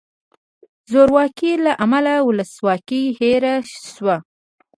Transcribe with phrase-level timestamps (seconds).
[0.91, 3.55] زورواکۍ له امله ولسواکي هیره
[3.93, 4.15] شوه.